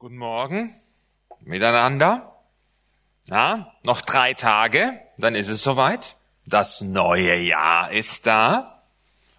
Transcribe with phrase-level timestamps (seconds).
[0.00, 0.72] Guten Morgen
[1.40, 2.32] miteinander.
[3.26, 6.14] Na, noch drei Tage, dann ist es soweit.
[6.46, 8.84] Das neue Jahr ist da.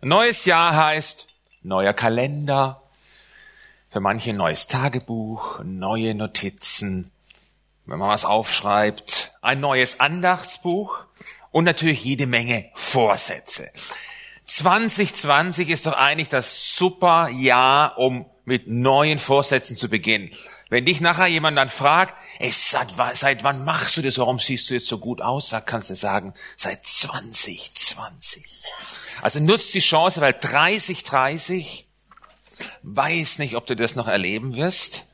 [0.01, 1.27] Neues Jahr heißt
[1.61, 2.83] neuer Kalender,
[3.89, 7.09] für manche neues Tagebuch, neue Notizen,
[7.85, 11.05] wenn man was aufschreibt, ein neues Andachtsbuch
[11.51, 13.71] und natürlich jede Menge Vorsätze.
[14.49, 20.31] 2020 ist doch eigentlich das super Jahr, um mit neuen Vorsätzen zu beginnen.
[20.69, 24.69] Wenn dich nachher jemand dann fragt, ey, seit, seit wann machst du das, warum siehst
[24.69, 28.45] du jetzt so gut aus, sag, kannst du sagen, seit 2020.
[29.21, 31.87] Also nutzt die Chance, weil 30, 30,
[32.83, 35.05] weiß nicht, ob du das noch erleben wirst.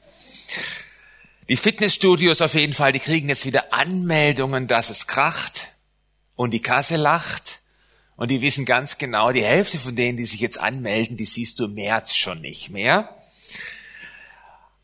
[1.48, 5.76] Die Fitnessstudios auf jeden Fall, die kriegen jetzt wieder Anmeldungen, dass es kracht
[6.36, 7.62] und die Kasse lacht.
[8.18, 11.60] Und die wissen ganz genau, die Hälfte von denen, die sich jetzt anmelden, die siehst
[11.60, 13.10] du im März schon nicht mehr.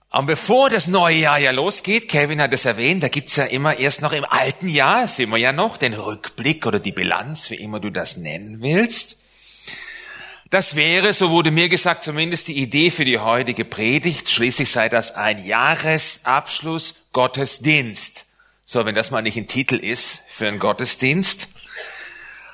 [0.09, 3.79] Und bevor das neue Jahr ja losgeht, Kevin hat es erwähnt, da gibt's ja immer
[3.79, 7.55] erst noch im alten Jahr, sehen wir ja noch, den Rückblick oder die Bilanz, wie
[7.55, 9.19] immer du das nennen willst.
[10.49, 14.29] Das wäre, so wurde mir gesagt, zumindest die Idee für die heutige Predigt.
[14.29, 18.25] Schließlich sei das ein Jahresabschluss Gottesdienst.
[18.65, 21.47] So, wenn das mal nicht ein Titel ist für einen Gottesdienst.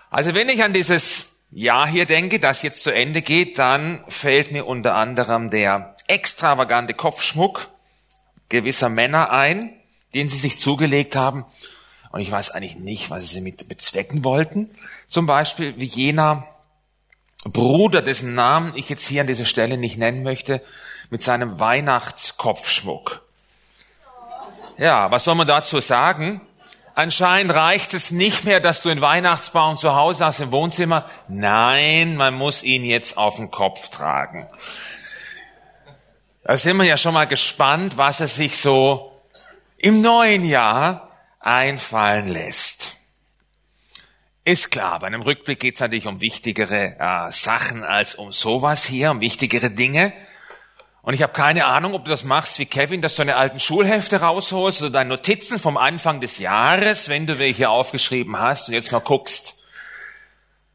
[0.10, 4.52] Also wenn ich an dieses Jahr hier denke, das jetzt zu Ende geht, dann fällt
[4.52, 7.70] mir unter anderem der extravagante Kopfschmuck
[8.50, 9.74] gewisser Männer ein,
[10.14, 11.46] den sie sich zugelegt haben.
[12.12, 14.70] Und ich weiß eigentlich nicht, was sie mit bezwecken wollten.
[15.08, 16.48] Zum Beispiel wie jener
[17.44, 20.62] Bruder, dessen Namen ich jetzt hier an dieser Stelle nicht nennen möchte,
[21.10, 23.22] mit seinem Weihnachtskopfschmuck.
[24.78, 26.42] Ja, was soll man dazu sagen?
[26.98, 31.08] Anscheinend reicht es nicht mehr, dass du einen Weihnachtsbaum zu Hause hast im Wohnzimmer.
[31.28, 34.48] Nein, man muss ihn jetzt auf den Kopf tragen.
[36.44, 39.12] Da sind wir ja schon mal gespannt, was er sich so
[39.78, 42.96] im neuen Jahr einfallen lässt.
[44.44, 48.86] Ist klar, bei einem Rückblick geht es natürlich um wichtigere äh, Sachen als um sowas
[48.86, 50.14] hier, um wichtigere Dinge.
[51.08, 53.62] Und ich habe keine Ahnung, ob du das machst wie Kevin, dass du deine alten
[53.62, 58.74] Schulhefte rausholst oder deine Notizen vom Anfang des Jahres, wenn du welche aufgeschrieben hast und
[58.74, 59.56] jetzt mal guckst,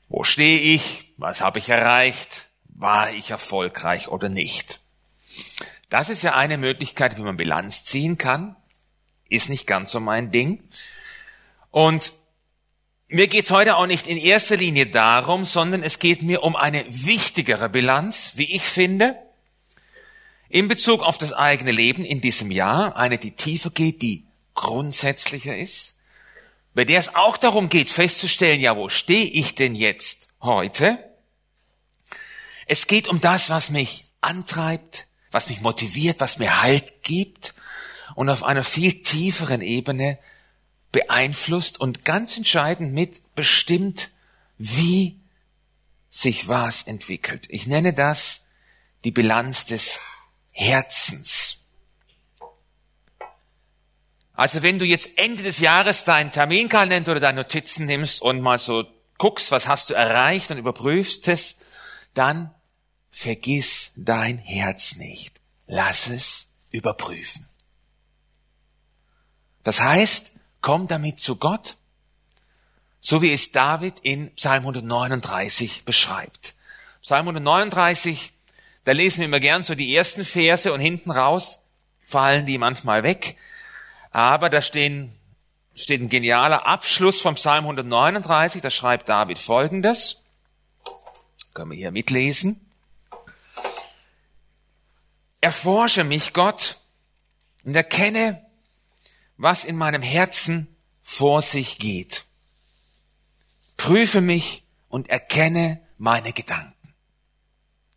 [0.09, 4.81] wo stehe ich, was habe ich erreicht, war ich erfolgreich oder nicht.
[5.91, 8.57] Das ist ja eine Möglichkeit, wie man Bilanz ziehen kann,
[9.29, 10.67] ist nicht ganz so mein Ding.
[11.71, 12.11] Und
[13.09, 16.87] mir geht's heute auch nicht in erster Linie darum, sondern es geht mir um eine
[16.89, 19.15] wichtigere Bilanz, wie ich finde,
[20.53, 25.57] in Bezug auf das eigene Leben in diesem Jahr, eine, die tiefer geht, die grundsätzlicher
[25.57, 25.97] ist,
[26.75, 30.99] bei der es auch darum geht, festzustellen, ja, wo stehe ich denn jetzt heute?
[32.67, 37.55] Es geht um das, was mich antreibt, was mich motiviert, was mir Halt gibt
[38.15, 40.19] und auf einer viel tieferen Ebene
[40.93, 44.11] beeinflusst und ganz entscheidend mit bestimmt,
[44.59, 45.19] wie
[46.11, 47.47] sich was entwickelt.
[47.49, 48.45] Ich nenne das
[49.05, 49.99] die Bilanz des
[50.53, 51.59] Herzens.
[54.35, 58.59] Also wenn du jetzt Ende des Jahres deinen Terminkalender oder deine Notizen nimmst und mal
[58.59, 58.85] so
[59.19, 61.59] guckst, was hast du erreicht und überprüfst es,
[62.15, 62.55] dann
[63.11, 65.41] vergiss dein Herz nicht.
[65.67, 67.47] Lass es überprüfen.
[69.63, 71.77] Das heißt, komm damit zu Gott,
[72.99, 76.55] so wie es David in Psalm 139 beschreibt.
[77.03, 78.33] Psalm 139
[78.85, 81.61] da lesen wir immer gern so die ersten Verse und hinten raus
[82.03, 83.37] fallen die manchmal weg.
[84.11, 85.17] Aber da stehen,
[85.75, 88.61] steht ein genialer Abschluss vom Psalm 139.
[88.61, 90.23] Da schreibt David Folgendes.
[91.55, 92.61] Können wir hier mitlesen.
[95.41, 96.79] Erforsche mich, Gott,
[97.65, 98.45] und erkenne,
[99.37, 100.69] was in meinem Herzen
[101.03, 102.25] vor sich geht.
[103.77, 106.72] Prüfe mich und erkenne meine Gedanken.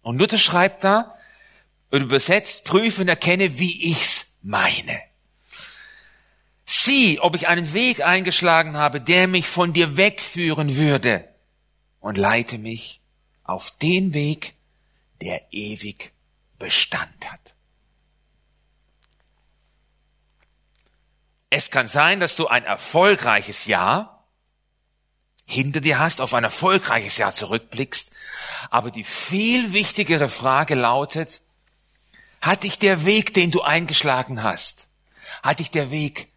[0.05, 1.17] Und Luther schreibt da,
[1.89, 5.01] übersetzt, prüfe und erkenne, wie ich's meine.
[6.63, 11.27] Sieh, ob ich einen Weg eingeschlagen habe, der mich von dir wegführen würde
[12.01, 13.01] und leite mich
[13.43, 14.53] auf den Weg,
[15.21, 16.11] der ewig
[16.59, 17.55] Bestand hat.
[21.49, 24.14] Es kann sein, dass du ein erfolgreiches Jahr
[25.55, 28.11] hinter dir hast, auf ein erfolgreiches Jahr zurückblickst.
[28.69, 31.41] Aber die viel wichtigere Frage lautet,
[32.41, 34.89] hat dich der Weg, den du eingeschlagen hast,
[35.41, 36.27] hat dich der Weg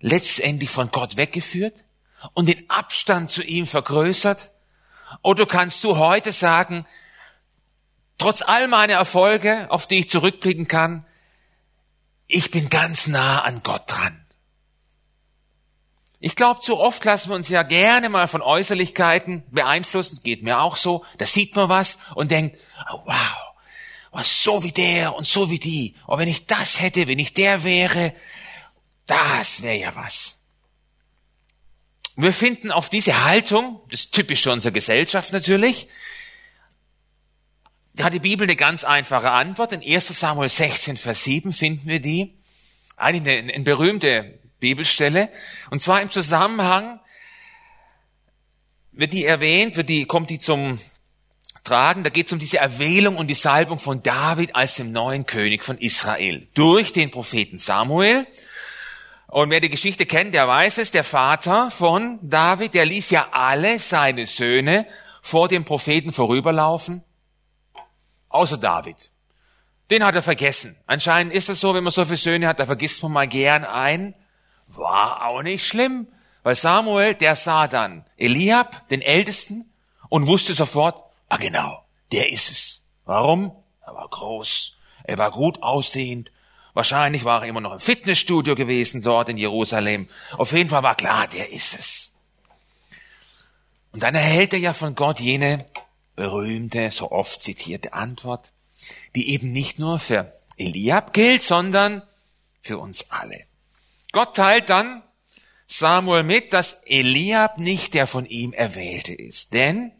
[0.00, 1.84] letztendlich von Gott weggeführt
[2.32, 4.50] und den Abstand zu ihm vergrößert?
[5.22, 6.86] Oder kannst du heute sagen,
[8.18, 11.04] trotz all meiner Erfolge, auf die ich zurückblicken kann,
[12.26, 14.24] ich bin ganz nah an Gott dran.
[16.20, 20.60] Ich glaube, zu oft lassen wir uns ja gerne mal von Äußerlichkeiten beeinflussen, geht mir
[20.60, 22.58] auch so, da sieht man was und denkt,
[22.92, 23.36] oh, wow,
[24.10, 25.94] was so wie der und so wie die.
[26.08, 28.14] Oh, wenn ich das hätte, wenn ich der wäre,
[29.06, 30.40] das wäre ja was.
[32.16, 35.86] Wir finden auf diese Haltung, das ist typisch für unsere Gesellschaft natürlich,
[37.94, 39.72] da hat die Bibel eine ganz einfache Antwort.
[39.72, 42.38] In 1 Samuel 16, Vers 7 finden wir die.
[42.96, 45.30] Eigentlich eine, eine berühmte Bibelstelle.
[45.70, 47.00] Und zwar im Zusammenhang
[48.92, 50.78] wird die erwähnt, wird die, kommt die zum
[51.64, 52.02] Tragen.
[52.02, 55.64] Da geht es um diese Erwählung und die Salbung von David als dem neuen König
[55.64, 58.26] von Israel durch den Propheten Samuel.
[59.28, 63.28] Und wer die Geschichte kennt, der weiß es, der Vater von David, der ließ ja
[63.32, 64.86] alle seine Söhne
[65.20, 67.04] vor dem Propheten vorüberlaufen,
[68.30, 69.10] außer David.
[69.90, 70.76] Den hat er vergessen.
[70.86, 73.64] Anscheinend ist es so, wenn man so viele Söhne hat, da vergisst man mal gern
[73.64, 74.14] einen.
[74.68, 76.08] War auch nicht schlimm,
[76.42, 79.72] weil Samuel, der sah dann Eliab, den Ältesten,
[80.08, 82.84] und wusste sofort, ah genau, der ist es.
[83.04, 83.52] Warum?
[83.84, 86.30] Er war groß, er war gut aussehend,
[86.74, 90.08] wahrscheinlich war er immer noch im Fitnessstudio gewesen dort in Jerusalem.
[90.36, 92.12] Auf jeden Fall war klar, der ist es.
[93.92, 95.66] Und dann erhält er ja von Gott jene
[96.16, 98.52] berühmte, so oft zitierte Antwort,
[99.14, 102.02] die eben nicht nur für Eliab gilt, sondern
[102.60, 103.44] für uns alle.
[104.12, 105.02] Gott teilt dann
[105.66, 109.52] Samuel mit, dass Eliab nicht der von ihm Erwählte ist.
[109.52, 109.92] Denn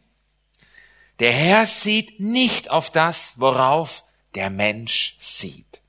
[1.19, 5.83] der Herr sieht nicht auf das, worauf der Mensch sieht.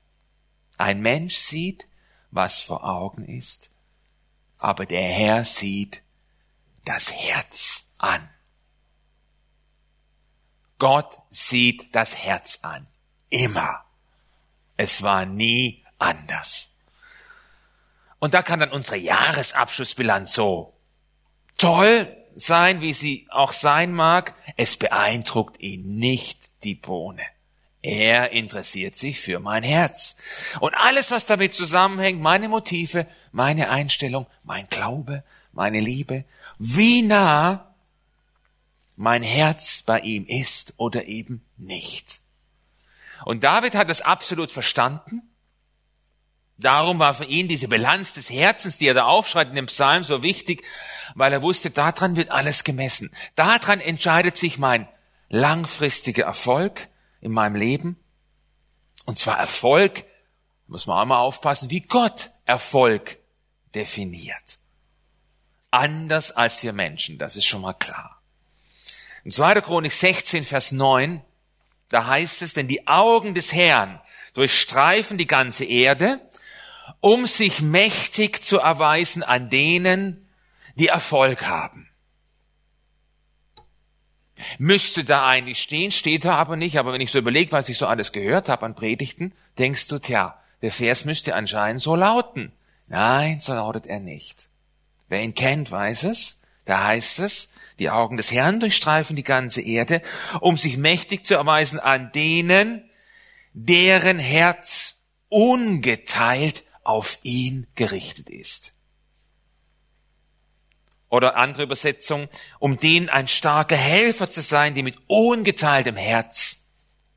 [0.76, 1.86] Ein Mensch sieht,
[2.30, 3.70] was vor Augen ist,
[4.58, 6.02] aber der Herr sieht
[6.84, 8.28] das Herz an.
[10.78, 12.86] Gott sieht das Herz an.
[13.28, 13.84] Immer.
[14.76, 16.69] Es war nie anders.
[18.20, 20.74] Und da kann dann unsere Jahresabschlussbilanz so
[21.58, 24.34] toll sein, wie sie auch sein mag.
[24.56, 27.22] Es beeindruckt ihn nicht die Bohne.
[27.82, 30.16] Er interessiert sich für mein Herz.
[30.60, 36.24] Und alles, was damit zusammenhängt, meine Motive, meine Einstellung, mein Glaube, meine Liebe,
[36.58, 37.74] wie nah
[38.96, 42.20] mein Herz bei ihm ist oder eben nicht.
[43.24, 45.22] Und David hat das absolut verstanden
[46.60, 50.04] Darum war für ihn diese Bilanz des Herzens, die er da aufschreibt in dem Psalm,
[50.04, 50.62] so wichtig,
[51.14, 53.10] weil er wusste, daran wird alles gemessen.
[53.34, 54.86] Daran entscheidet sich mein
[55.28, 56.88] langfristiger Erfolg
[57.20, 57.98] in meinem Leben.
[59.06, 60.04] Und zwar Erfolg,
[60.66, 63.18] muss man auch mal aufpassen, wie Gott Erfolg
[63.74, 64.58] definiert.
[65.70, 68.20] Anders als wir Menschen, das ist schon mal klar.
[69.24, 69.60] In 2.
[69.62, 71.22] Chronik 16, Vers 9,
[71.88, 74.00] da heißt es, denn die Augen des Herrn
[74.34, 76.20] durchstreifen die ganze Erde,
[77.00, 80.28] um sich mächtig zu erweisen an denen,
[80.74, 81.88] die Erfolg haben.
[84.58, 87.78] Müsste da eigentlich stehen, steht da aber nicht, aber wenn ich so überlege, was ich
[87.78, 92.52] so alles gehört habe an Predigten, denkst du, tja, der Vers müsste anscheinend so lauten.
[92.88, 94.48] Nein, so lautet er nicht.
[95.08, 96.38] Wer ihn kennt, weiß es.
[96.64, 97.48] Da heißt es,
[97.78, 100.02] die Augen des Herrn durchstreifen die ganze Erde,
[100.40, 102.88] um sich mächtig zu erweisen an denen,
[103.52, 104.96] deren Herz
[105.28, 108.74] ungeteilt auf ihn gerichtet ist.
[111.08, 112.28] Oder andere Übersetzung,
[112.60, 116.64] um denen ein starker Helfer zu sein, die mit ungeteiltem Herz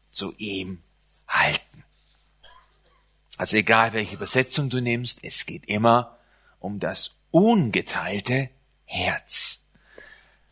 [0.10, 0.82] zu ihm
[1.28, 1.84] halten.
[3.38, 6.18] Also egal welche Übersetzung du nimmst, es geht immer
[6.60, 8.50] um das ungeteilte
[8.86, 9.62] Herz.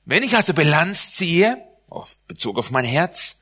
[0.06, 3.42] Wenn ich also Bilanz ziehe, auf Bezug auf mein Herz,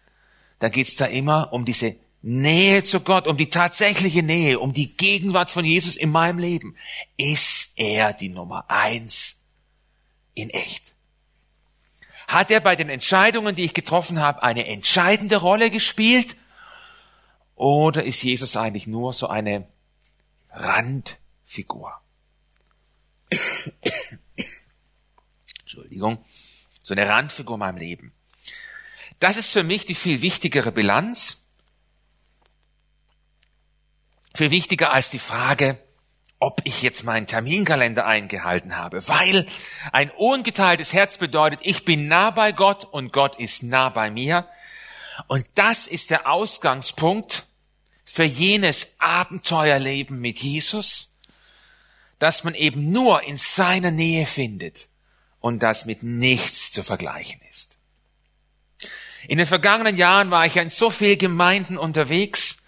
[0.59, 4.95] dann geht's da immer um diese Nähe zu Gott, um die tatsächliche Nähe, um die
[4.95, 6.75] Gegenwart von Jesus in meinem Leben,
[7.15, 9.37] ist er die Nummer eins
[10.33, 10.93] in echt.
[12.27, 16.35] Hat er bei den Entscheidungen, die ich getroffen habe, eine entscheidende Rolle gespielt?
[17.55, 19.67] Oder ist Jesus eigentlich nur so eine
[20.51, 21.99] Randfigur?
[25.61, 26.23] Entschuldigung,
[26.83, 28.13] so eine Randfigur in meinem Leben.
[29.19, 31.38] Das ist für mich die viel wichtigere Bilanz
[34.39, 35.77] viel wichtiger als die Frage,
[36.39, 39.45] ob ich jetzt meinen Terminkalender eingehalten habe, weil
[39.91, 44.47] ein ungeteiltes Herz bedeutet, ich bin nah bei Gott und Gott ist nah bei mir.
[45.27, 47.47] Und das ist der Ausgangspunkt
[48.05, 51.17] für jenes Abenteuerleben mit Jesus,
[52.17, 54.87] dass man eben nur in seiner Nähe findet
[55.41, 57.75] und das mit nichts zu vergleichen ist.
[59.27, 62.58] In den vergangenen Jahren war ich in so vielen Gemeinden unterwegs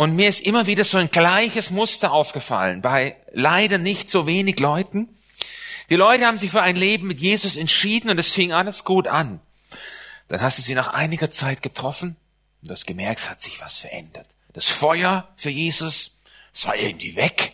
[0.00, 4.58] Und mir ist immer wieder so ein gleiches Muster aufgefallen bei leider nicht so wenig
[4.58, 5.14] Leuten.
[5.90, 9.06] Die Leute haben sich für ein Leben mit Jesus entschieden und es fing alles gut
[9.06, 9.42] an.
[10.28, 12.16] Dann hast du sie nach einiger Zeit getroffen
[12.62, 14.24] und du hast gemerkt, es hat sich was verändert.
[14.54, 16.16] Das Feuer für Jesus,
[16.50, 17.52] es war irgendwie weg.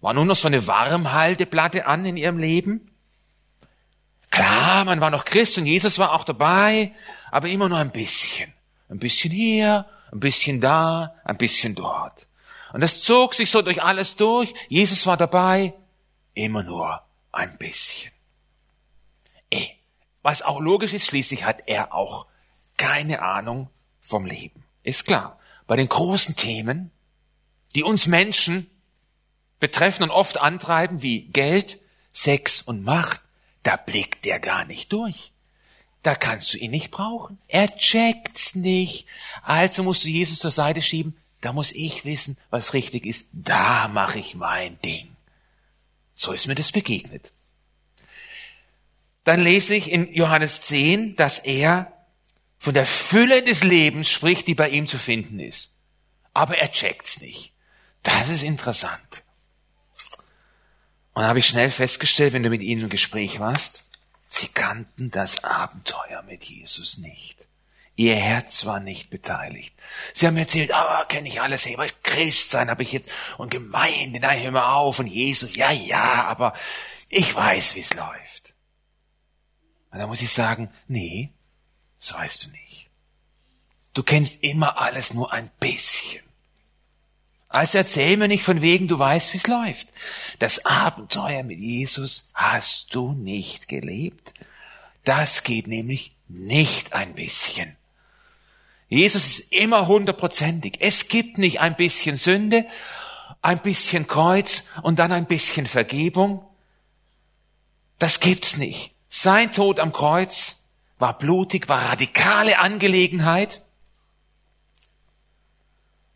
[0.00, 2.92] War nur noch so eine Warmhalteplatte an in ihrem Leben.
[4.30, 6.92] Klar, man war noch Christ und Jesus war auch dabei,
[7.32, 8.52] aber immer nur ein bisschen.
[8.88, 12.28] Ein bisschen hier, ein bisschen da, ein bisschen dort.
[12.72, 14.54] Und das zog sich so durch alles durch.
[14.68, 15.74] Jesus war dabei,
[16.34, 17.02] immer nur
[17.32, 18.12] ein bisschen.
[19.50, 19.68] Eh,
[20.22, 22.26] was auch logisch ist, schließlich hat er auch
[22.76, 23.68] keine Ahnung
[24.00, 24.64] vom Leben.
[24.82, 25.38] Ist klar.
[25.66, 26.90] Bei den großen Themen,
[27.74, 28.70] die uns Menschen
[29.60, 31.80] betreffen und oft antreiben, wie Geld,
[32.12, 33.20] Sex und Macht,
[33.62, 35.31] da blickt der gar nicht durch.
[36.02, 37.38] Da kannst du ihn nicht brauchen.
[37.46, 39.06] Er checkt's nicht.
[39.42, 41.16] Also musst du Jesus zur Seite schieben.
[41.40, 43.26] Da muss ich wissen, was richtig ist.
[43.32, 45.16] Da mache ich mein Ding.
[46.14, 47.30] So ist mir das begegnet.
[49.24, 51.92] Dann lese ich in Johannes 10, dass er
[52.58, 55.70] von der Fülle des Lebens spricht, die bei ihm zu finden ist.
[56.32, 57.52] Aber er checkt's nicht.
[58.02, 59.22] Das ist interessant.
[61.14, 63.84] Und habe ich schnell festgestellt, wenn du mit ihnen im Gespräch warst,
[64.32, 67.46] sie kannten das Abenteuer mit Jesus nicht.
[67.94, 69.74] Ihr Herz war nicht beteiligt.
[70.14, 73.50] Sie haben erzählt, ah, kenne ich alles, hey, was Christ sein habe ich jetzt und
[73.50, 76.54] Gemeinde, nein, hör mal auf und Jesus, ja, ja, aber
[77.10, 78.54] ich weiß, wie es läuft.
[79.90, 81.34] Und da muss ich sagen, nee,
[82.00, 82.88] das weißt du nicht.
[83.92, 86.21] Du kennst immer alles nur ein bisschen.
[87.52, 89.88] Also erzähl mir nicht von wegen, du weißt, wie es läuft.
[90.38, 94.32] Das Abenteuer mit Jesus hast du nicht gelebt.
[95.04, 97.76] Das geht nämlich nicht ein bisschen.
[98.88, 100.78] Jesus ist immer hundertprozentig.
[100.80, 102.64] Es gibt nicht ein bisschen Sünde,
[103.42, 106.42] ein bisschen Kreuz und dann ein bisschen Vergebung.
[107.98, 108.94] Das gibt's nicht.
[109.10, 110.62] Sein Tod am Kreuz
[110.98, 113.60] war blutig, war radikale Angelegenheit.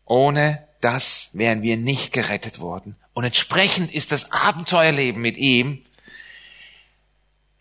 [0.03, 2.95] Ohne das wären wir nicht gerettet worden.
[3.13, 5.83] Und entsprechend ist das Abenteuerleben mit ihm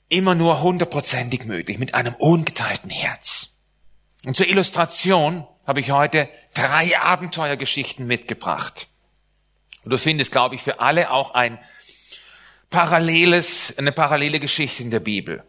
[0.09, 3.53] immer nur hundertprozentig möglich, mit einem ungeteilten Herz.
[4.25, 8.89] Und zur Illustration habe ich heute drei Abenteuergeschichten mitgebracht.
[9.85, 11.59] Und du findest, glaube ich, für alle auch ein
[12.71, 15.45] paralleles, eine parallele Geschichte in der Bibel.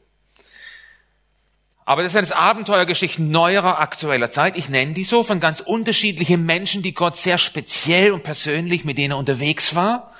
[1.88, 4.58] Aber das sind Abenteuergeschichten neuerer, aktueller Zeit.
[4.58, 8.98] Ich nenne die so von ganz unterschiedlichen Menschen, die Gott sehr speziell und persönlich mit
[8.98, 10.14] denen unterwegs war.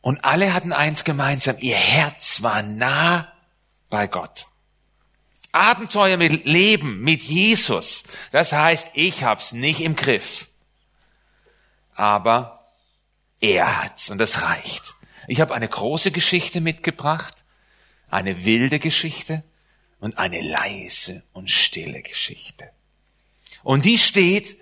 [0.00, 1.56] Und alle hatten eins gemeinsam.
[1.58, 3.30] Ihr Herz war nah
[3.90, 4.46] bei Gott.
[5.52, 8.04] Abenteuer mit Leben, mit Jesus.
[8.30, 10.48] Das heißt, ich hab's nicht im Griff.
[11.96, 12.60] Aber
[13.42, 14.94] er hat's und das reicht.
[15.28, 17.44] Ich habe eine große Geschichte mitgebracht,
[18.08, 19.44] eine wilde Geschichte
[20.02, 22.68] und eine leise und stille Geschichte.
[23.62, 24.56] Und die steht,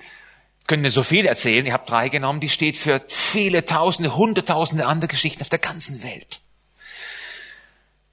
[0.66, 4.84] können wir so viel erzählen, ich habe drei genommen, die steht für viele Tausende, Hunderttausende
[4.84, 6.40] andere Geschichten auf der ganzen Welt.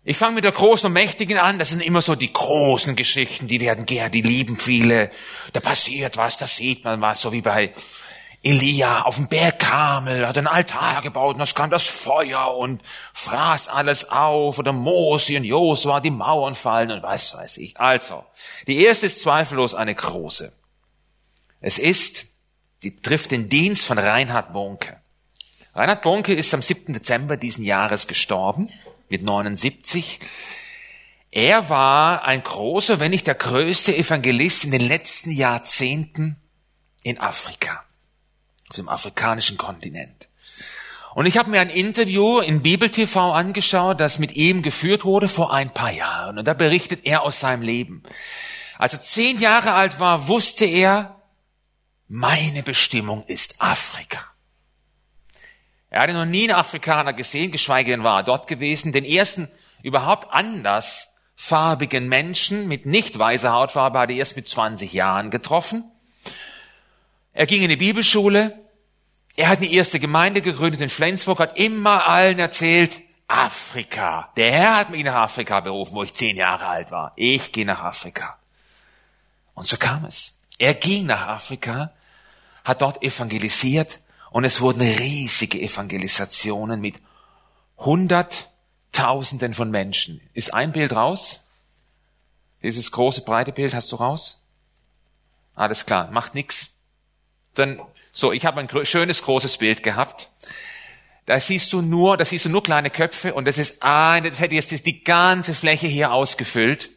[0.06, 1.60] Ich fange mit der Großen und Mächtigen an.
[1.60, 5.12] Das sind immer so die großen Geschichten, die werden gern, die lieben viele.
[5.52, 7.74] Da passiert was, da sieht man was, so wie bei
[8.48, 12.82] Elia auf dem Berg Karmel hat ein Altar gebaut und es kam das Feuer und
[13.12, 17.78] fraß alles auf oder Mose und Josua, die Mauern fallen und was weiß ich.
[17.78, 18.24] Also,
[18.66, 20.54] die erste ist zweifellos eine große.
[21.60, 22.28] Es ist,
[22.84, 24.96] die trifft den Dienst von Reinhard Bonke.
[25.76, 26.94] Reinhard Bonke ist am 7.
[26.94, 28.70] Dezember diesen Jahres gestorben,
[29.10, 30.22] mit 79.
[31.32, 36.38] Er war ein großer, wenn nicht der größte Evangelist in den letzten Jahrzehnten
[37.04, 37.84] in Afrika
[38.70, 40.28] auf dem afrikanischen Kontinent.
[41.14, 45.28] Und ich habe mir ein Interview in Bibel TV angeschaut, das mit ihm geführt wurde
[45.28, 46.38] vor ein paar Jahren.
[46.38, 48.04] Und da berichtet er aus seinem Leben.
[48.78, 51.16] Als er zehn Jahre alt war, wusste er,
[52.08, 54.24] meine Bestimmung ist Afrika.
[55.90, 58.92] Er hatte noch nie einen Afrikaner gesehen, geschweige denn war er dort gewesen.
[58.92, 59.50] Den ersten
[59.82, 65.86] überhaupt anders farbigen Menschen mit nicht weißer Hautfarbe hat er erst mit 20 Jahren getroffen.
[67.38, 68.60] Er ging in die Bibelschule.
[69.36, 74.32] Er hat eine erste Gemeinde gegründet in Flensburg, hat immer allen erzählt, Afrika.
[74.36, 77.14] Der Herr hat mich nach Afrika berufen, wo ich zehn Jahre alt war.
[77.16, 78.40] Ich gehe nach Afrika.
[79.54, 80.40] Und so kam es.
[80.58, 81.94] Er ging nach Afrika,
[82.64, 84.00] hat dort evangelisiert
[84.32, 86.96] und es wurden riesige Evangelisationen mit
[87.78, 90.28] Hunderttausenden von Menschen.
[90.34, 91.42] Ist ein Bild raus?
[92.64, 94.42] Dieses große breite Bild hast du raus?
[95.54, 96.72] Alles klar, macht nix
[97.60, 100.30] dann So, ich habe ein schönes großes Bild gehabt.
[101.28, 104.40] Da siehst du nur, da siehst du nur kleine Köpfe und das ist ein, das
[104.40, 106.90] hätte jetzt die ganze Fläche hier ausgefüllt.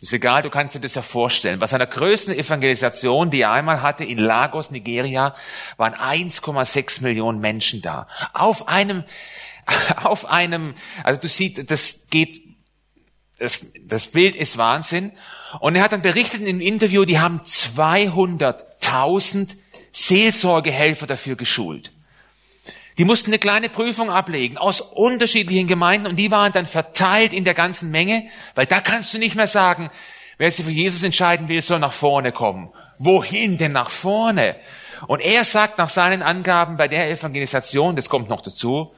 [0.00, 1.58] Ist egal, du kannst dir das ja vorstellen.
[1.58, 5.34] Bei seiner größten Evangelisation, die er einmal hatte in Lagos, Nigeria,
[5.76, 8.06] waren 1,6 Millionen Menschen da.
[8.32, 9.02] Auf einem,
[10.02, 12.44] auf einem, also du siehst, das geht,
[13.38, 15.12] das, das Bild ist Wahnsinn.
[15.60, 19.56] Und er hat dann berichtet in einem Interview, die haben 200.000
[19.92, 21.92] Seelsorgehelfer dafür geschult.
[22.98, 27.44] Die mussten eine kleine Prüfung ablegen aus unterschiedlichen Gemeinden und die waren dann verteilt in
[27.44, 28.24] der ganzen Menge,
[28.56, 29.90] weil da kannst du nicht mehr sagen,
[30.36, 32.70] wer sich für Jesus entscheiden will, soll nach vorne kommen.
[32.98, 34.56] Wohin denn nach vorne?
[35.06, 38.92] Und er sagt nach seinen Angaben bei der Evangelisation, das kommt noch dazu,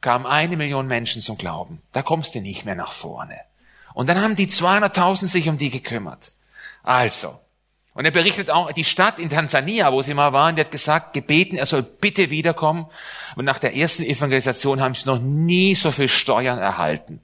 [0.00, 1.80] kamen eine Million Menschen zum Glauben.
[1.92, 3.38] Da kommst du nicht mehr nach vorne.
[3.94, 6.32] Und dann haben die 200.000 sich um die gekümmert.
[6.82, 7.38] Also,
[7.94, 11.12] und er berichtet auch, die Stadt in Tansania, wo sie mal waren, die hat gesagt,
[11.12, 12.86] gebeten, er soll bitte wiederkommen.
[13.36, 17.20] Und nach der ersten Evangelisation haben sie noch nie so viel Steuern erhalten.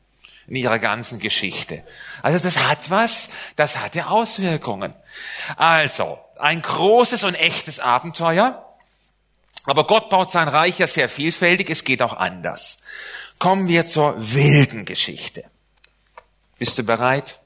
[0.47, 1.83] In ihrer ganzen Geschichte.
[2.23, 4.95] Also das hat was, das hatte Auswirkungen.
[5.57, 8.67] Also, ein großes und echtes Abenteuer.
[9.65, 12.79] Aber Gott baut sein Reich ja sehr vielfältig, es geht auch anders.
[13.39, 15.45] Kommen wir zur wilden Geschichte.
[16.59, 17.41] Bist du bereit?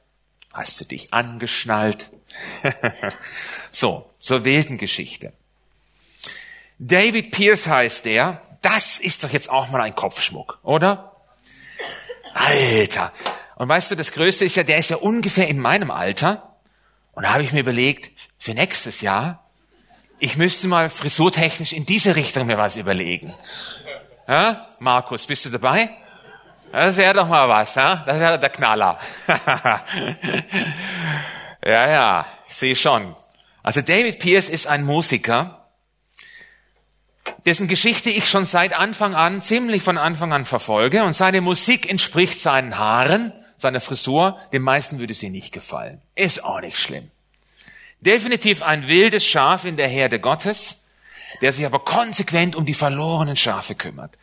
[0.53, 2.11] Hast du dich angeschnallt?
[3.71, 5.33] so, zur wilden Geschichte.
[6.79, 8.41] David Pierce heißt er.
[8.63, 11.17] Das ist doch jetzt auch mal ein Kopfschmuck, oder?
[12.33, 13.13] Alter.
[13.57, 16.57] Und weißt du, das Größte ist ja, der ist ja ungefähr in meinem Alter.
[17.13, 19.45] Und da habe ich mir überlegt, für nächstes Jahr,
[20.19, 23.35] ich müsste mal frisurtechnisch in diese Richtung mir was überlegen.
[24.27, 24.69] Ja?
[24.79, 25.91] Markus, bist du dabei?
[26.73, 28.03] Das wäre doch mal was, ja?
[28.05, 28.99] Das wäre der Knaller.
[31.65, 33.17] Ja, ja, ich sehe schon.
[33.63, 35.67] Also David Pierce ist ein Musiker,
[37.47, 41.89] dessen Geschichte ich schon seit Anfang an, ziemlich von Anfang an verfolge und seine Musik
[41.89, 44.39] entspricht seinen Haaren, seiner Frisur.
[44.53, 46.03] Den meisten würde sie nicht gefallen.
[46.15, 47.11] Ist auch nicht schlimm.
[48.01, 50.77] Definitiv ein wildes Schaf in der Herde Gottes,
[51.41, 54.19] der sich aber konsequent um die verlorenen Schafe kümmert.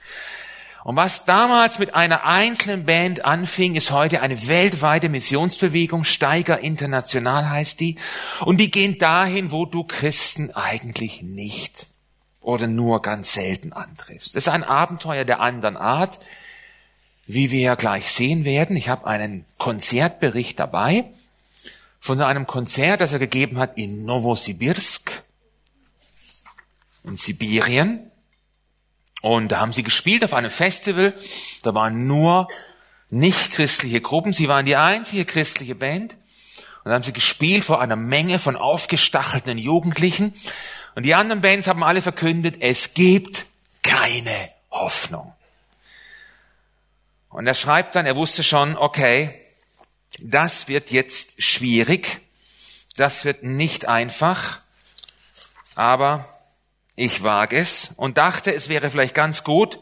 [0.83, 6.03] Und was damals mit einer einzelnen Band anfing, ist heute eine weltweite Missionsbewegung.
[6.03, 7.97] Steiger International heißt die.
[8.39, 11.85] Und die gehen dahin, wo du Christen eigentlich nicht
[12.41, 14.35] oder nur ganz selten antriffst.
[14.35, 16.19] Das ist ein Abenteuer der anderen Art,
[17.27, 18.75] wie wir ja gleich sehen werden.
[18.75, 21.05] Ich habe einen Konzertbericht dabei
[21.99, 25.23] von einem Konzert, das er gegeben hat in Novosibirsk
[27.03, 28.10] in Sibirien.
[29.21, 31.13] Und da haben sie gespielt auf einem Festival.
[31.63, 32.47] Da waren nur
[33.09, 34.33] nicht christliche Gruppen.
[34.33, 36.15] Sie waren die einzige christliche Band.
[36.83, 40.33] Und da haben sie gespielt vor einer Menge von aufgestachelten Jugendlichen.
[40.95, 43.45] Und die anderen Bands haben alle verkündet, es gibt
[43.83, 45.33] keine Hoffnung.
[47.29, 49.33] Und er schreibt dann, er wusste schon, okay,
[50.19, 52.19] das wird jetzt schwierig,
[52.97, 54.59] das wird nicht einfach,
[55.75, 56.25] aber
[56.95, 59.79] ich wage es und dachte, es wäre vielleicht ganz gut,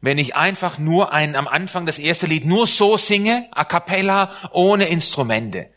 [0.00, 4.30] wenn ich einfach nur ein, am Anfang das erste Lied nur so singe, a cappella,
[4.52, 5.70] ohne Instrumente.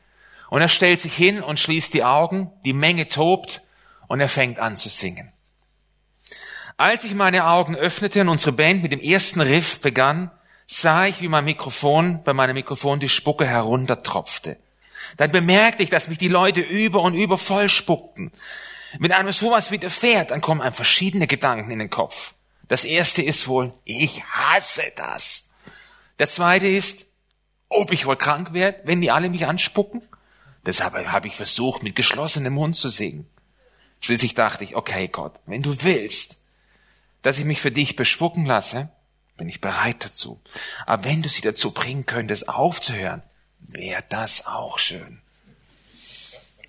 [0.49, 3.63] Und er stellt sich hin und schließt die Augen, die Menge tobt
[4.07, 5.31] und er fängt an zu singen.
[6.75, 10.29] Als ich meine Augen öffnete und unsere Band mit dem ersten Riff begann,
[10.67, 14.57] sah ich, wie mein Mikrofon, bei meinem Mikrofon die Spucke heruntertropfte.
[15.15, 18.31] Dann bemerkte ich, dass mich die Leute über und über voll spuckten.
[18.99, 22.33] Wenn einem sowas widerfährt, dann kommen einem verschiedene Gedanken in den Kopf.
[22.67, 25.49] Das erste ist wohl, ich hasse das.
[26.19, 27.05] Der zweite ist,
[27.69, 30.01] ob ich wohl krank werde, wenn die alle mich anspucken.
[30.65, 33.29] Deshalb habe ich versucht, mit geschlossenem Mund zu singen.
[34.01, 36.43] Schließlich dachte ich, okay Gott, wenn du willst,
[37.21, 38.89] dass ich mich für dich bespucken lasse,
[39.37, 40.41] bin ich bereit dazu.
[40.85, 43.23] Aber wenn du sie dazu bringen könntest, aufzuhören,
[43.59, 45.21] wäre das auch schön.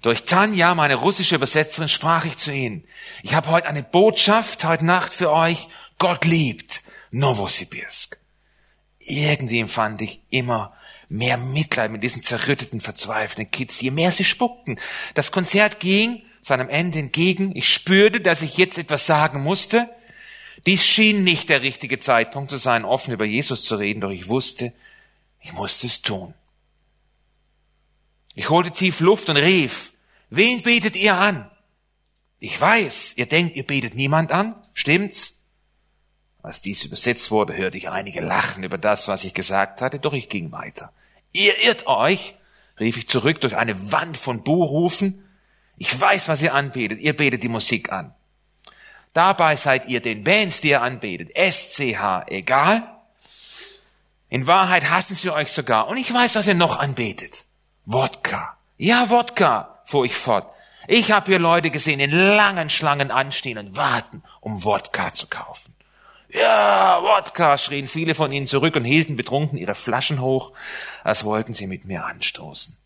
[0.02, 2.84] Durch Tanja, meine russische Übersetzerin, sprach ich zu ihnen.
[3.22, 5.68] Ich habe heute eine Botschaft, heute Nacht für euch.
[5.98, 8.16] Gott liebt Novosibirsk.
[9.00, 10.72] Irgendwie empfand ich immer
[11.08, 14.78] mehr Mitleid mit diesen zerrütteten, verzweifelten Kids, je mehr sie spuckten.
[15.14, 17.56] Das Konzert ging seinem Ende entgegen.
[17.56, 19.88] Ich spürte, dass ich jetzt etwas sagen musste.
[20.66, 24.28] Dies schien nicht der richtige Zeitpunkt zu sein, offen über Jesus zu reden, doch ich
[24.28, 24.72] wusste,
[25.40, 26.34] ich musste es tun.
[28.38, 29.92] Ich holte tief Luft und rief,
[30.31, 31.51] wen betet ihr an?
[32.38, 35.38] Ich weiß, ihr denkt, ihr betet niemand an, stimmt's?
[36.40, 40.12] Als dies übersetzt wurde, hörte ich einige lachen über das, was ich gesagt hatte, doch
[40.12, 40.92] ich ging weiter.
[41.33, 42.37] Ihr irrt euch,
[42.79, 45.29] rief ich zurück durch eine Wand von Buhrufen.
[45.77, 48.14] Ich weiß, was ihr anbetet, ihr betet die Musik an.
[49.14, 52.85] Dabei seid ihr den Bands, die ihr anbetet, SCH, egal.
[54.29, 55.88] In Wahrheit hassen sie euch sogar.
[55.88, 57.44] Und ich weiß, was ihr noch anbetet.
[57.90, 58.59] Wodka.
[58.77, 60.46] Ja, Wodka, fuhr ich fort.
[60.88, 65.72] Ich habe hier Leute gesehen, in langen Schlangen anstehen und warten, um Wodka zu kaufen.
[66.29, 70.53] Ja, Wodka, schrien viele von ihnen zurück und hielten betrunken ihre Flaschen hoch,
[71.03, 72.77] als wollten sie mit mir anstoßen.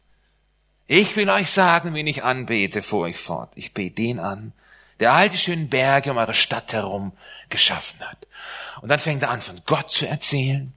[0.86, 3.50] Ich will euch sagen, wen ich anbete, fuhr ich fort.
[3.56, 4.52] Ich bete den an,
[5.00, 7.10] der all die schönen Berge um eure Stadt herum
[7.48, 8.28] geschaffen hat.
[8.80, 10.72] Und dann fängt er an, von Gott zu erzählen.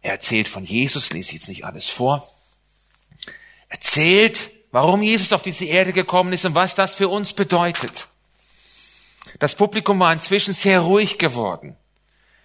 [0.00, 2.28] Er erzählt von Jesus, lese ich jetzt nicht alles vor.
[3.74, 8.06] Erzählt, warum Jesus auf diese Erde gekommen ist und was das für uns bedeutet.
[9.40, 11.76] Das Publikum war inzwischen sehr ruhig geworden.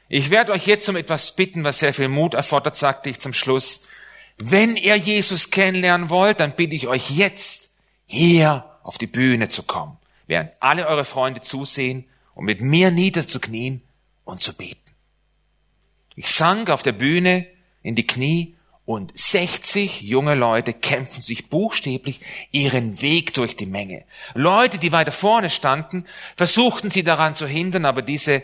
[0.08, 3.34] Ich werde euch jetzt um etwas bitten, was sehr viel Mut erfordert, sagte ich zum
[3.34, 3.82] Schluss.
[4.38, 7.70] Wenn ihr Jesus kennenlernen wollt, dann bitte ich euch jetzt,
[8.08, 13.84] hier auf die Bühne zu kommen, während alle eure Freunde zusehen und mit mir niederzuknien
[14.26, 14.80] und zu beten.
[16.16, 17.46] Ich sank auf der Bühne
[17.84, 18.56] in die Knie
[18.90, 24.04] und 60 junge Leute kämpfen sich buchstäblich ihren Weg durch die Menge.
[24.34, 28.42] Leute, die weiter vorne standen, versuchten sie daran zu hindern, aber diese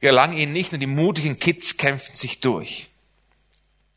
[0.00, 2.88] gelang ihnen nicht und die mutigen Kids kämpften sich durch.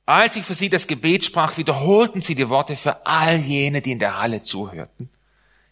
[0.05, 3.93] Als ich für sie das Gebet sprach, wiederholten sie die Worte für all jene, die
[3.93, 5.09] in der Halle zuhörten.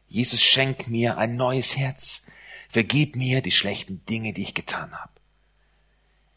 [0.07, 2.23] Jesus, schenk mir ein neues Herz.
[2.69, 5.14] Vergib mir die schlechten Dinge, die ich getan habe.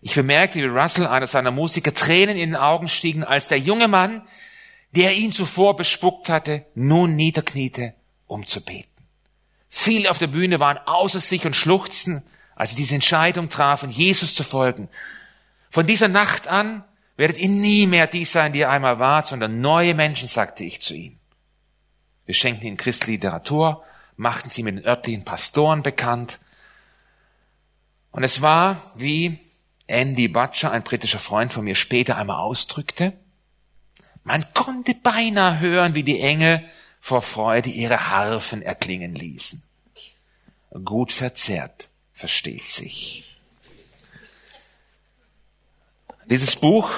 [0.01, 3.89] Ich bemerkte, wie Russell, einer seiner Musiker, Tränen in den Augen stiegen, als der junge
[3.89, 4.23] Mann,
[4.93, 7.95] der ihn zuvor bespuckt hatte, nun niederkniete,
[8.27, 8.89] um zu beten.
[9.69, 12.23] Viele auf der Bühne waren außer sich und schluchzten,
[12.55, 14.89] als sie diese Entscheidung trafen, Jesus zu folgen.
[15.71, 16.85] Von dieser Nacht an
[17.17, 20.81] werdet ihr nie mehr die sein, die ihr einmal wart, sondern neue Menschen, sagte ich
[20.81, 21.19] zu ihm.
[22.25, 23.83] Wir schenkten ihnen christliche Literatur,
[24.17, 26.41] machten sie mit den örtlichen Pastoren bekannt.
[28.11, 29.39] Und es war, wie
[29.89, 33.15] Andy Butcher, ein britischer Freund von mir, später einmal ausdrückte,
[34.23, 36.63] man konnte beinahe hören, wie die Engel
[37.01, 39.63] vor Freude ihre Harfen erklingen ließen.
[40.85, 43.25] Gut verzerrt versteht sich.
[46.27, 46.91] Dieses Buch,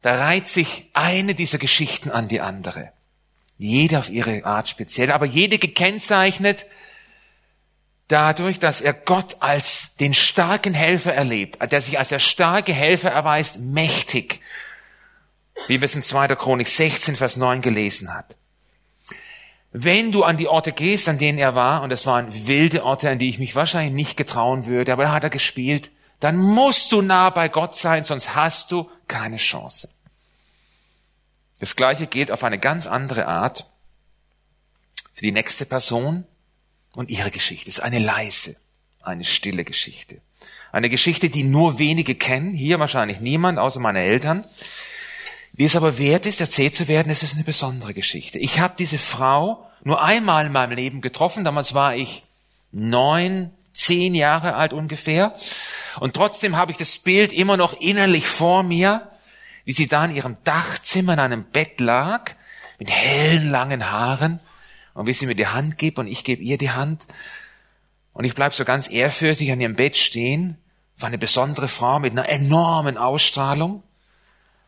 [0.00, 2.92] da reiht sich eine dieser Geschichten an die andere.
[3.58, 6.66] Jede auf ihre Art speziell, aber jede gekennzeichnet
[8.08, 13.10] dadurch, dass er Gott als den starken Helfer erlebt, der sich als der starke Helfer
[13.10, 14.40] erweist, mächtig,
[15.66, 16.28] wie wir es in 2.
[16.36, 18.36] Chronik 16, Vers 9 gelesen hat.
[19.72, 23.10] Wenn du an die Orte gehst, an denen er war, und es waren wilde Orte,
[23.10, 25.90] an die ich mich wahrscheinlich nicht getrauen würde, aber da hat er gespielt,
[26.20, 29.90] dann musst du nah bei Gott sein, sonst hast du keine Chance.
[31.58, 33.66] Das gleiche gilt auf eine ganz andere Art
[35.14, 36.24] für die nächste Person
[36.96, 37.70] und ihre Geschichte.
[37.70, 38.56] Es ist eine leise,
[39.02, 40.20] eine stille Geschichte.
[40.72, 44.44] Eine Geschichte, die nur wenige kennen, hier wahrscheinlich niemand, außer meine Eltern.
[45.52, 48.38] Wie es aber wert ist, erzählt zu werden, es ist eine besondere Geschichte.
[48.38, 51.44] Ich habe diese Frau nur einmal in meinem Leben getroffen.
[51.44, 52.24] Damals war ich
[52.72, 55.34] neun, zehn Jahre alt ungefähr.
[56.00, 59.10] Und trotzdem habe ich das Bild immer noch innerlich vor mir,
[59.64, 62.32] wie sie da in ihrem Dachzimmer in einem Bett lag,
[62.78, 64.40] mit hellen, langen Haaren,
[64.96, 67.06] und wie sie mir die Hand gibt und ich gebe ihr die Hand.
[68.14, 70.56] Und ich bleib so ganz ehrfürchtig an ihrem Bett stehen.
[70.96, 73.82] War eine besondere Frau mit einer enormen Ausstrahlung.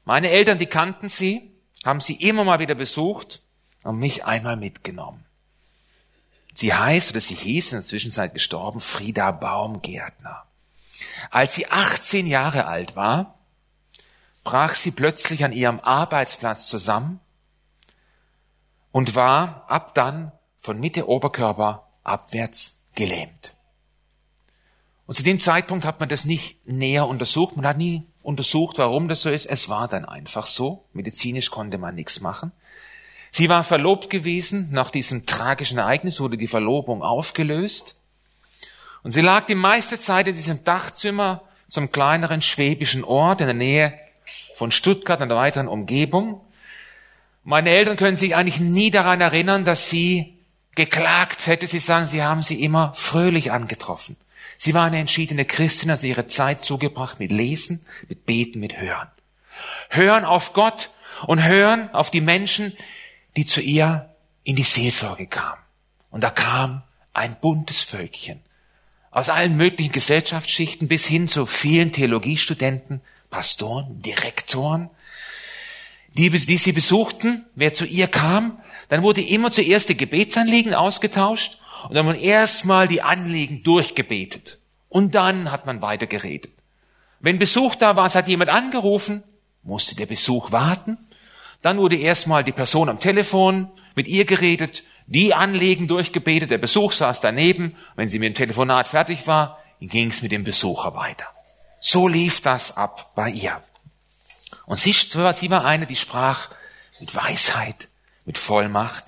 [0.05, 1.51] Meine Eltern, die kannten sie,
[1.83, 3.41] haben sie immer mal wieder besucht
[3.83, 5.25] und mich einmal mitgenommen.
[6.53, 10.45] Sie heißt oder sie hieß in der Zwischenzeit gestorben Frieda Baumgärtner.
[11.31, 13.39] Als sie 18 Jahre alt war,
[14.45, 17.21] brach sie plötzlich an ihrem Arbeitsplatz zusammen
[18.99, 23.55] und war ab dann von Mitte Oberkörper abwärts gelähmt.
[25.07, 27.55] Und zu dem Zeitpunkt hat man das nicht näher untersucht.
[27.55, 29.47] Man hat nie untersucht, warum das so ist.
[29.47, 30.85] Es war dann einfach so.
[30.95, 32.51] Medizinisch konnte man nichts machen.
[33.31, 34.67] Sie war verlobt gewesen.
[34.73, 37.95] Nach diesem tragischen Ereignis wurde die Verlobung aufgelöst.
[39.05, 43.55] Und sie lag die meiste Zeit in diesem Dachzimmer zum kleineren schwäbischen Ort in der
[43.55, 43.95] Nähe
[44.57, 46.41] von Stuttgart und der weiteren Umgebung.
[47.49, 50.37] Meine Eltern können sich eigentlich nie daran erinnern, dass sie
[50.75, 51.67] geklagt hätte.
[51.67, 54.19] Sie sagen, sie haben sie immer fröhlich angetroffen.
[54.59, 59.09] Sie war eine entschiedene Christin, hat ihre Zeit zugebracht mit Lesen, mit Beten, mit Hören.
[59.89, 60.91] Hören auf Gott
[61.27, 62.77] und hören auf die Menschen,
[63.35, 65.63] die zu ihr in die Seelsorge kamen.
[66.11, 66.83] Und da kam
[67.15, 68.43] ein buntes Völkchen
[69.11, 74.91] aus allen möglichen Gesellschaftsschichten bis hin zu vielen Theologiestudenten, Pastoren, Direktoren,
[76.17, 81.59] die, die sie besuchten, wer zu ihr kam, dann wurde immer zuerst die Gebetsanliegen ausgetauscht
[81.89, 84.59] und dann wurden erstmal die Anliegen durchgebetet.
[84.89, 86.53] Und dann hat man weiter geredet.
[87.21, 89.23] Wenn Besuch da war, es hat jemand angerufen,
[89.63, 90.99] musste der Besuch warten.
[91.63, 96.93] Dann wurde erstmal die Person am Telefon mit ihr geredet, die Anliegen durchgebetet, der Besuch
[96.93, 97.75] saß daneben.
[97.97, 101.27] Wenn sie mit dem Telefonat fertig war, ging es mit dem Besucher weiter.
[101.81, 103.61] So lief das ab bei ihr.
[104.67, 106.51] Und sie, sie war eine, die sprach
[107.01, 107.89] mit Weisheit,
[108.25, 109.05] mit Vollmacht.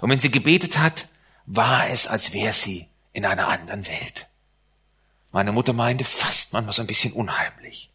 [0.00, 1.06] Und wenn sie gebetet hat,
[1.46, 4.26] war es, als wäre sie in einer anderen Welt.
[5.32, 7.90] Meine Mutter meinte fast manchmal so ein bisschen unheimlich.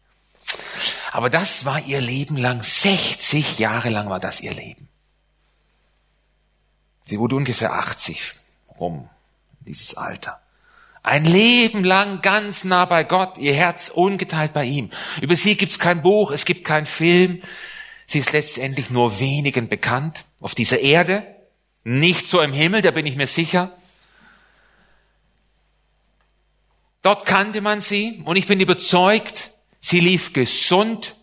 [1.12, 4.88] Aber das war ihr Leben lang, 60 Jahre lang war das ihr Leben.
[7.06, 8.34] Sie wurde ungefähr 80
[8.78, 9.08] rum,
[9.60, 10.40] dieses Alter.
[11.08, 14.90] Ein Leben lang ganz nah bei Gott, ihr Herz ungeteilt bei ihm.
[15.22, 17.40] Über sie gibt's kein Buch, es gibt keinen Film.
[18.06, 21.26] Sie ist letztendlich nur wenigen bekannt auf dieser Erde,
[21.82, 23.72] nicht so im Himmel, da bin ich mir sicher.
[27.00, 31.16] Dort kannte man sie und ich bin überzeugt, sie lief gesund,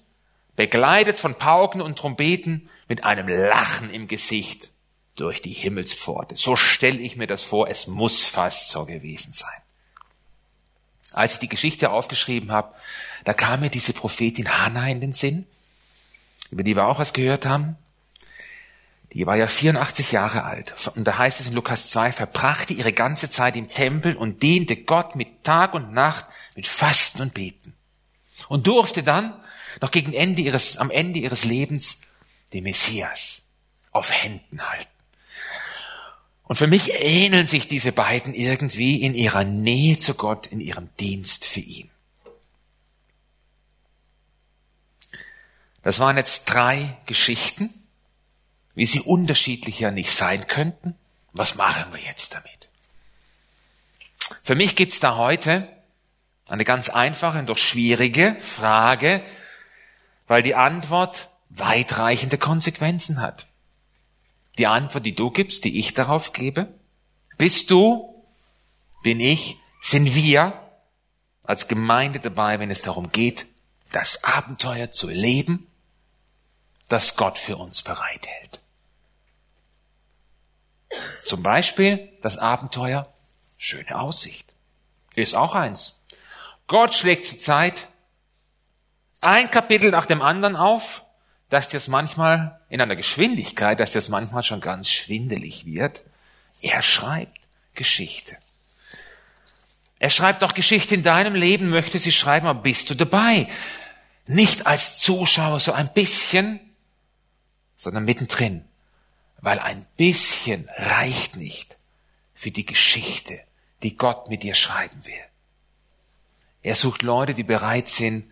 [0.56, 4.72] begleitet von Pauken und Trompeten, mit einem Lachen im Gesicht
[5.16, 6.36] durch die Himmelspforte.
[6.36, 9.62] So stelle ich mir das vor, es muss fast so gewesen sein.
[11.16, 12.74] Als ich die Geschichte aufgeschrieben habe,
[13.24, 15.48] da kam mir diese Prophetin Hannah in den Sinn,
[16.52, 17.78] über die wir auch was gehört haben.
[19.14, 20.74] Die war ja 84 Jahre alt.
[20.96, 24.76] Und da heißt es in Lukas 2, verbrachte ihre ganze Zeit im Tempel und diente
[24.76, 26.26] Gott mit Tag und Nacht
[26.56, 27.74] mit Fasten und Beten.
[28.50, 29.34] Und durfte dann
[29.80, 32.02] noch gegen Ende ihres, am Ende ihres Lebens
[32.52, 33.44] den Messias
[33.92, 34.95] auf Händen halten.
[36.48, 40.90] Und für mich ähneln sich diese beiden irgendwie in ihrer Nähe zu Gott, in ihrem
[41.00, 41.90] Dienst für ihn.
[45.82, 47.70] Das waren jetzt drei Geschichten,
[48.76, 50.96] wie sie unterschiedlicher nicht sein könnten.
[51.34, 52.70] Was machen wir jetzt damit?
[54.44, 55.68] Für mich gibt's da heute
[56.48, 59.24] eine ganz einfache und doch schwierige Frage,
[60.28, 63.48] weil die Antwort weitreichende Konsequenzen hat
[64.58, 66.68] die Antwort, die du gibst, die ich darauf gebe?
[67.38, 68.24] Bist du,
[69.04, 70.54] bin ich, sind wir
[71.44, 73.46] als Gemeinde dabei, wenn es darum geht,
[73.92, 75.68] das Abenteuer zu leben,
[76.88, 78.60] das Gott für uns bereithält?
[81.26, 83.12] Zum Beispiel das Abenteuer
[83.58, 84.54] schöne Aussicht.
[85.16, 86.00] Ist auch eins.
[86.68, 87.88] Gott schlägt zur Zeit
[89.22, 91.06] ein Kapitel nach dem anderen auf
[91.50, 96.04] dass das manchmal in einer Geschwindigkeit, dass das manchmal schon ganz schwindelig wird.
[96.62, 97.40] Er schreibt
[97.74, 98.38] Geschichte.
[99.98, 103.48] Er schreibt auch Geschichte in deinem Leben, möchte sie schreiben, aber bist du dabei?
[104.28, 106.60] Nicht als Zuschauer so ein bisschen,
[107.78, 108.66] sondern mittendrin.
[109.40, 111.78] Weil ein bisschen reicht nicht
[112.34, 113.40] für die Geschichte,
[113.84, 115.14] die Gott mit dir schreiben will.
[116.62, 118.30] Er sucht Leute, die bereit sind,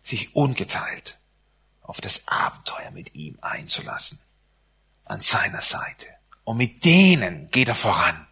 [0.00, 1.18] sich ungeteilt
[1.82, 4.20] auf das Abenteuer mit ihm einzulassen.
[5.04, 6.06] An seiner Seite.
[6.44, 8.26] Und mit denen geht er voran.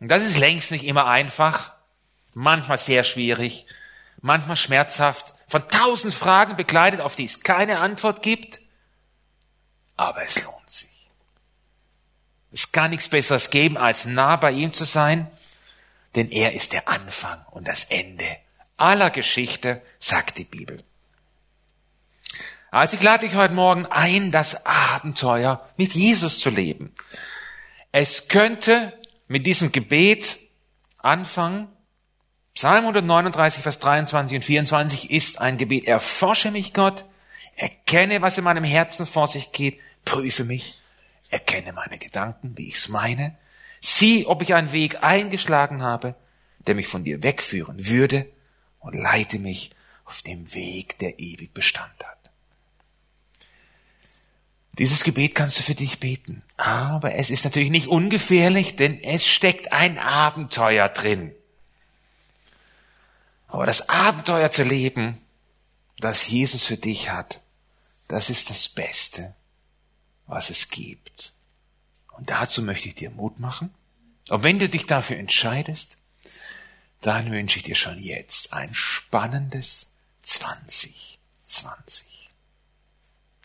[0.00, 1.72] Und das ist längst nicht immer einfach,
[2.34, 3.66] manchmal sehr schwierig,
[4.20, 8.60] manchmal schmerzhaft, von tausend Fragen begleitet, auf die es keine Antwort gibt,
[9.96, 11.10] aber es lohnt sich.
[12.52, 15.30] Es kann nichts Besseres geben, als nah bei ihm zu sein,
[16.14, 18.36] denn er ist der Anfang und das Ende
[18.76, 20.82] aller Geschichte, sagt die Bibel.
[22.70, 26.94] Also ich lade dich heute Morgen ein, das Abenteuer mit Jesus zu leben.
[27.90, 28.92] Es könnte
[29.26, 30.38] mit diesem Gebet
[30.98, 31.66] anfangen.
[32.54, 35.86] Psalm 139, Vers 23 und 24 ist ein Gebet.
[35.86, 37.04] Erforsche mich, Gott,
[37.56, 40.78] erkenne, was in meinem Herzen vor sich geht, prüfe mich,
[41.28, 43.36] erkenne meine Gedanken, wie ich's meine,
[43.80, 46.14] sieh, ob ich einen Weg eingeschlagen habe,
[46.66, 48.30] der mich von dir wegführen würde,
[48.78, 49.70] und leite mich
[50.04, 52.19] auf dem Weg, der ewig Bestand hat.
[54.80, 56.42] Dieses Gebet kannst du für dich beten.
[56.56, 61.34] Aber es ist natürlich nicht ungefährlich, denn es steckt ein Abenteuer drin.
[63.46, 65.18] Aber das Abenteuer zu leben,
[65.98, 67.42] das Jesus für dich hat,
[68.08, 69.34] das ist das Beste,
[70.26, 71.34] was es gibt.
[72.16, 73.74] Und dazu möchte ich dir Mut machen.
[74.30, 75.98] Und wenn du dich dafür entscheidest,
[77.02, 79.90] dann wünsche ich dir schon jetzt ein spannendes
[80.22, 82.30] 2020.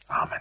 [0.07, 0.39] Amen.